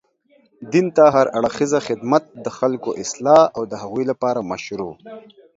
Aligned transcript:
دين 0.71 0.87
ته 0.95 1.03
هر 1.15 1.27
اړخيزه 1.37 1.79
خدمت، 1.87 2.23
د 2.45 2.47
خلګو 2.57 2.91
اصلاح 3.03 3.41
او 3.55 3.61
د 3.71 3.73
هغوی 3.81 4.03
لپاره 4.11 4.39
مشروع 4.51 4.93